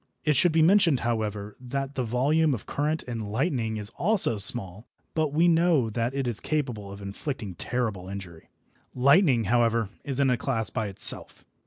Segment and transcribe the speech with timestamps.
[0.25, 4.87] It should be mentioned, however, that the volume of current in lightning is also small,
[5.13, 8.49] but we know that it is capable of inflicting terrible injury.
[8.95, 11.45] Lightning, however, is in a class by itself.